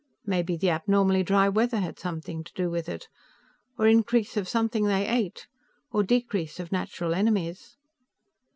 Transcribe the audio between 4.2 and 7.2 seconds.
of something they ate, or decrease of natural